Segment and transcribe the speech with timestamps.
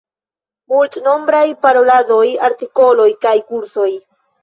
[0.73, 3.91] Multnombraj paroladoj, artikoloj kaj kursoj.